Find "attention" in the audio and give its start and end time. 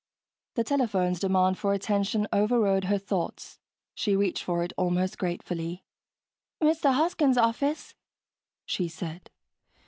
1.75-2.25